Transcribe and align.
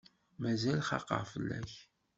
Mazal 0.41 0.79
xaqeɣ 0.87 1.23
fell-ak. 1.31 1.71